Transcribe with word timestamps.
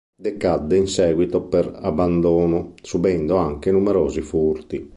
Decadde 0.19 0.77
in 0.77 0.87
seguito 0.87 1.43
per 1.43 1.71
abbandono, 1.79 2.73
subendo 2.81 3.35
anche 3.35 3.69
numerosi 3.69 4.21
furti. 4.21 4.89